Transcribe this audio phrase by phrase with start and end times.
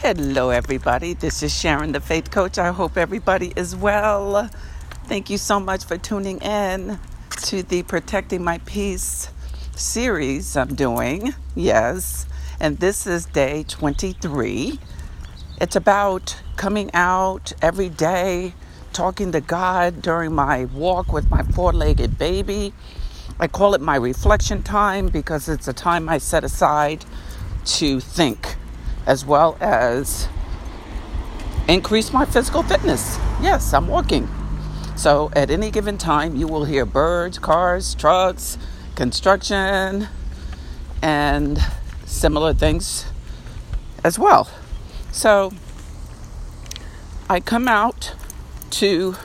[0.00, 1.14] Hello, everybody.
[1.14, 2.58] This is Sharon, the Faith Coach.
[2.58, 4.50] I hope everybody is well.
[5.06, 6.98] Thank you so much for tuning in
[7.44, 9.30] to the Protecting My Peace
[9.74, 11.32] series I'm doing.
[11.54, 12.26] Yes.
[12.60, 14.78] And this is day 23.
[15.62, 18.52] It's about coming out every day,
[18.92, 22.74] talking to God during my walk with my four legged baby.
[23.40, 27.06] I call it my reflection time because it's a time I set aside
[27.64, 28.56] to think
[29.06, 30.28] as well as
[31.68, 33.18] increase my physical fitness.
[33.40, 34.28] Yes, I'm walking.
[34.96, 38.58] So at any given time, you will hear birds, cars, trucks,
[38.94, 40.08] construction,
[41.02, 41.58] and
[42.06, 43.06] similar things
[44.04, 44.48] as well.
[45.10, 45.52] So
[47.28, 48.14] I come out
[48.70, 49.16] to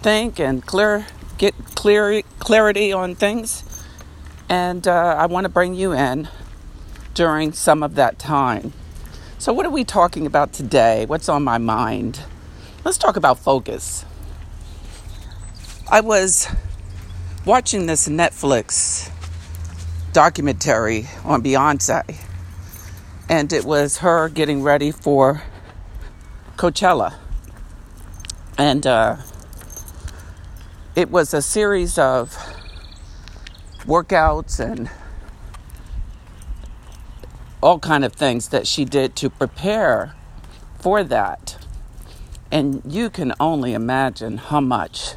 [0.00, 1.06] think and clear,
[1.38, 3.64] get clear, clarity on things,
[4.48, 6.28] and uh, I want to bring you in
[7.14, 8.72] during some of that time.
[9.42, 11.04] So, what are we talking about today?
[11.04, 12.20] What's on my mind?
[12.84, 14.04] Let's talk about focus.
[15.90, 16.46] I was
[17.44, 19.10] watching this Netflix
[20.12, 22.18] documentary on Beyonce,
[23.28, 25.42] and it was her getting ready for
[26.56, 27.14] Coachella.
[28.56, 29.16] And uh,
[30.94, 32.36] it was a series of
[33.86, 34.88] workouts and
[37.62, 40.14] all kind of things that she did to prepare
[40.80, 41.64] for that.
[42.50, 45.14] And you can only imagine how much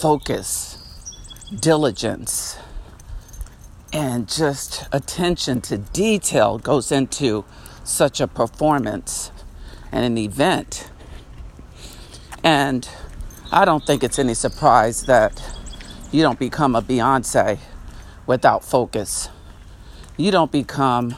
[0.00, 0.78] focus,
[1.58, 2.56] diligence,
[3.92, 7.44] and just attention to detail goes into
[7.84, 9.30] such a performance
[9.92, 10.90] and an event.
[12.42, 12.88] And
[13.50, 15.42] I don't think it's any surprise that
[16.12, 17.58] you don't become a Beyonce
[18.26, 19.28] without focus.
[20.16, 21.16] You don't become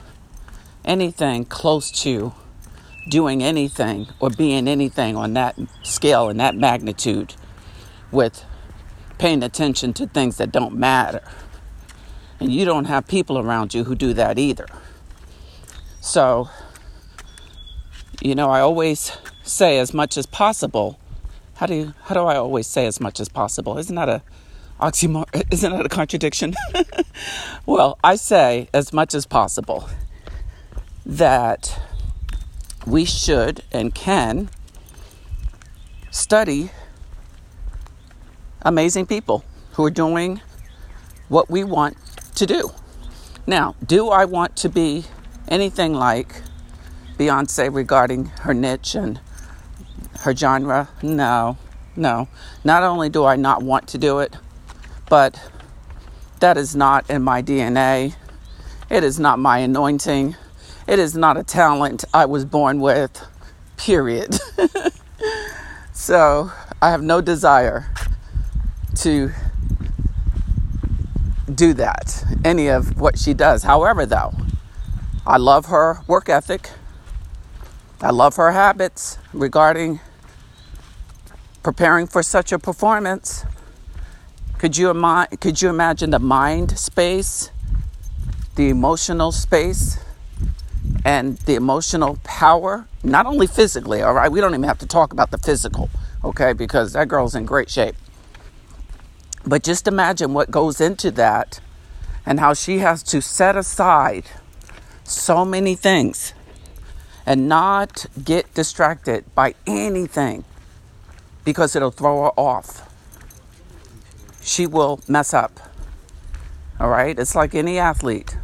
[0.88, 2.32] anything close to
[3.08, 7.34] doing anything or being anything on that scale and that magnitude
[8.10, 8.44] with
[9.18, 11.22] paying attention to things that don't matter.
[12.40, 14.66] And you don't have people around you who do that either.
[16.00, 16.48] So,
[18.22, 20.98] you know, I always say as much as possible.
[21.56, 23.76] How do you, how do I always say as much as possible?
[23.78, 24.22] Isn't that a
[24.80, 25.44] oxymoron?
[25.52, 26.54] Isn't that a contradiction?
[27.66, 29.88] well, I say as much as possible
[31.08, 31.80] that
[32.86, 34.50] we should and can
[36.10, 36.70] study
[38.60, 39.42] amazing people
[39.72, 40.40] who are doing
[41.28, 41.96] what we want
[42.34, 42.70] to do.
[43.46, 45.04] Now, do I want to be
[45.48, 46.42] anything like
[47.18, 49.18] Beyonce regarding her niche and
[50.20, 50.90] her genre?
[51.02, 51.56] No,
[51.96, 52.28] no.
[52.64, 54.36] Not only do I not want to do it,
[55.08, 55.40] but
[56.40, 58.14] that is not in my DNA.
[58.90, 60.36] It is not my anointing.
[60.88, 63.22] It is not a talent I was born with,
[63.76, 64.40] period.
[65.92, 66.50] so
[66.80, 67.92] I have no desire
[69.00, 69.30] to
[71.54, 73.64] do that, any of what she does.
[73.64, 74.32] However, though,
[75.26, 76.70] I love her work ethic.
[78.00, 80.00] I love her habits regarding
[81.62, 83.44] preparing for such a performance.
[84.56, 87.50] Could you, ima- could you imagine the mind space,
[88.54, 89.98] the emotional space
[91.04, 95.12] and the emotional power, not only physically, all right, we don't even have to talk
[95.12, 95.90] about the physical,
[96.24, 97.94] okay, because that girl's in great shape.
[99.46, 101.60] But just imagine what goes into that
[102.26, 104.24] and how she has to set aside
[105.04, 106.34] so many things
[107.24, 110.44] and not get distracted by anything
[111.44, 112.88] because it'll throw her off.
[114.42, 115.60] She will mess up.
[116.80, 117.18] All right?
[117.18, 118.37] It's like any athlete.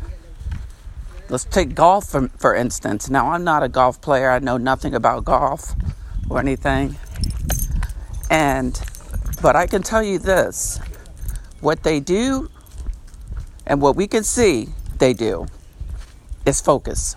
[1.28, 3.08] Let's take golf for, for instance.
[3.08, 5.74] Now, I'm not a golf player, I know nothing about golf
[6.28, 6.96] or anything.
[8.30, 8.78] And,
[9.40, 10.80] but I can tell you this
[11.60, 12.50] what they do
[13.66, 14.68] and what we can see
[14.98, 15.46] they do
[16.44, 17.16] is focus.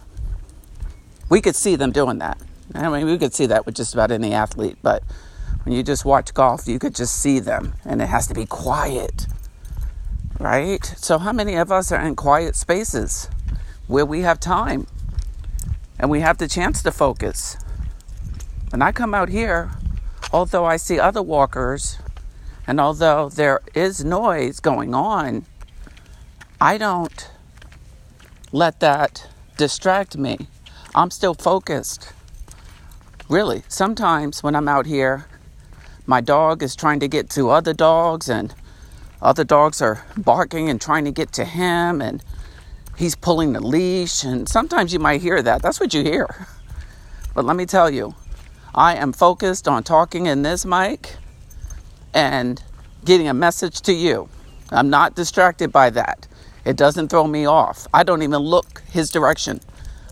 [1.29, 2.37] We could see them doing that.
[2.73, 5.03] I mean, we could see that with just about any athlete, but
[5.63, 8.45] when you just watch golf, you could just see them, and it has to be
[8.45, 9.27] quiet,
[10.39, 10.85] right?
[10.97, 13.29] So, how many of us are in quiet spaces?
[13.87, 14.87] Where we have time
[15.99, 17.57] and we have the chance to focus.
[18.69, 19.71] When I come out here,
[20.31, 21.97] although I see other walkers
[22.67, 25.45] and although there is noise going on,
[26.59, 27.29] I don't
[28.51, 30.47] let that distract me.
[30.95, 32.11] I'm still focused.
[33.29, 35.27] Really, sometimes when I'm out here,
[36.05, 38.55] my dog is trying to get to other dogs, and
[39.21, 42.23] other dogs are barking and trying to get to him, and
[42.97, 45.61] he's pulling the leash, and sometimes you might hear that.
[45.61, 46.47] That's what you hear.
[47.33, 48.15] But let me tell you,
[48.73, 51.15] I am focused on talking in this mic
[52.13, 52.61] and
[53.05, 54.27] getting a message to you.
[54.71, 56.27] I'm not distracted by that.
[56.65, 57.87] It doesn't throw me off.
[57.93, 59.61] I don't even look his direction.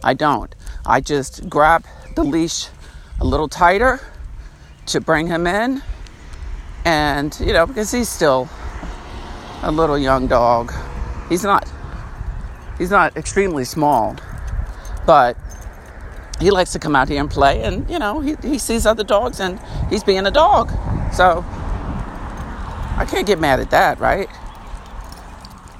[0.03, 0.53] I don't.
[0.85, 1.83] I just grab
[2.15, 2.69] the leash
[3.19, 3.99] a little tighter
[4.85, 5.81] to bring him in.
[6.85, 8.47] And, you know, because he's still
[9.63, 10.71] a little young dog.
[11.27, 11.67] He's not
[12.77, 14.15] he's not extremely small,
[15.05, 15.37] but
[16.39, 19.03] he likes to come out here and play and you know, he, he sees other
[19.03, 20.69] dogs and he's being a dog.
[21.13, 21.43] So
[22.97, 24.29] I can't get mad at that, right?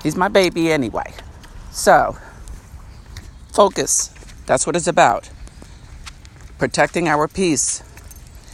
[0.03, 1.13] He's my baby anyway.
[1.71, 2.17] So
[3.53, 4.13] focus.
[4.45, 5.29] That's what it's about.
[6.57, 7.83] Protecting our peace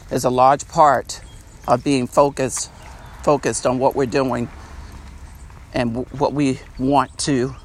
[0.09, 1.21] is a large part
[1.67, 2.71] of being focused
[3.23, 4.49] focused on what we're doing
[5.73, 7.55] and w- what we want to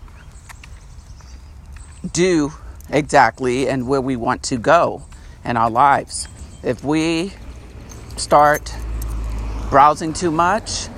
[2.12, 2.52] do
[2.88, 5.02] exactly and where we want to go
[5.44, 6.28] in our lives.
[6.62, 7.32] If we
[8.16, 8.74] start
[9.70, 10.88] browsing too much,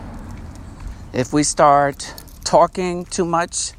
[1.13, 2.15] if we start
[2.45, 3.73] talking too much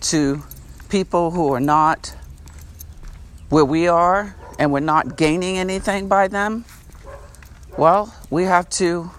[0.00, 0.42] to
[0.88, 2.14] people who are not
[3.48, 6.64] where we are and we're not gaining anything by them,
[7.76, 9.10] well, we have to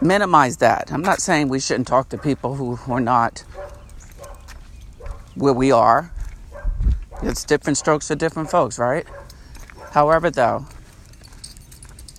[0.00, 0.92] minimize that.
[0.92, 3.44] I'm not saying we shouldn't talk to people who are not
[5.34, 6.12] where we are.
[7.22, 9.06] It's different strokes for different folks, right?
[9.92, 10.66] However, though,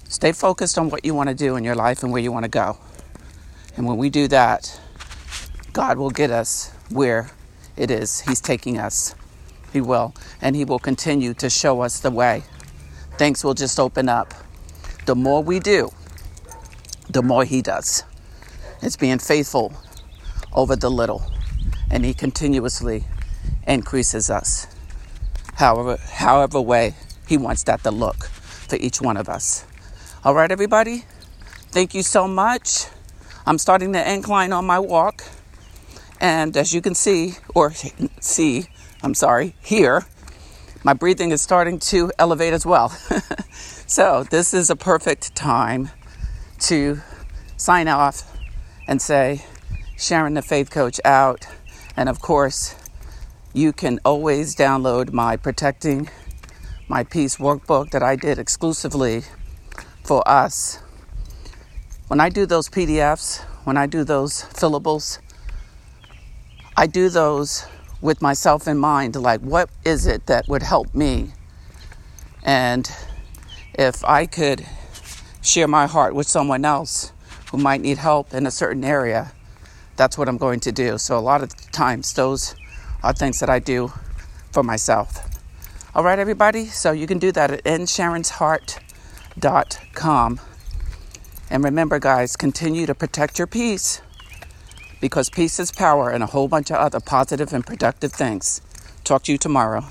[0.07, 2.44] stay focused on what you want to do in your life and where you want
[2.44, 2.77] to go.
[3.75, 4.80] And when we do that,
[5.74, 7.31] God will get us where
[7.75, 9.15] it is He's taking us.
[9.71, 10.13] He will.
[10.42, 12.44] And He will continue to show us the way.
[13.18, 14.33] Things will just open up.
[15.06, 15.89] The more we do,
[17.10, 18.04] the more He does.
[18.81, 19.74] It's being faithful
[20.54, 21.32] over the little.
[21.93, 23.03] And He continuously
[23.67, 24.65] increases us.
[25.53, 26.95] However, however way
[27.27, 29.63] He wants that to look for each one of us.
[30.23, 31.05] All right, everybody?
[31.69, 32.87] Thank you so much.
[33.45, 35.23] I'm starting to incline on my walk.
[36.19, 37.73] And as you can see, or
[38.19, 38.65] see,
[39.03, 40.07] I'm sorry, here,
[40.83, 42.89] my breathing is starting to elevate as well.
[43.85, 45.91] so, this is a perfect time
[46.61, 47.01] to
[47.55, 48.35] sign off
[48.87, 49.45] and say,
[49.95, 51.45] Sharon the Faith Coach out.
[51.95, 52.75] And of course,
[53.53, 56.09] you can always download my Protecting
[56.87, 59.23] My Peace workbook that I did exclusively
[60.03, 60.79] for us.
[62.07, 65.19] When I do those PDFs, when I do those fillables,
[66.75, 67.65] I do those
[68.01, 71.33] with myself in mind like, what is it that would help me?
[72.43, 72.91] And
[73.75, 74.65] if I could
[75.41, 77.13] share my heart with someone else
[77.51, 79.31] who might need help in a certain area,
[79.95, 80.97] that's what I'm going to do.
[80.97, 82.55] So, a lot of times, those
[83.03, 83.93] are things that I do
[84.51, 85.29] for myself.
[85.95, 86.65] All right, everybody?
[86.65, 90.39] So, you can do that at nsharonsheart.com.
[91.49, 94.01] And remember, guys, continue to protect your peace
[94.99, 98.61] because peace is power and a whole bunch of other positive and productive things.
[99.03, 99.85] Talk to you tomorrow.